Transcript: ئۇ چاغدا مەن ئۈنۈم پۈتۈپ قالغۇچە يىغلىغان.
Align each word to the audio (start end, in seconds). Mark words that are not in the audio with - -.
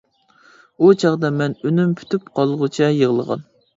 ئۇ 0.79 0.87
چاغدا 1.03 1.31
مەن 1.41 1.55
ئۈنۈم 1.67 1.93
پۈتۈپ 2.01 2.33
قالغۇچە 2.41 2.89
يىغلىغان. 3.03 3.45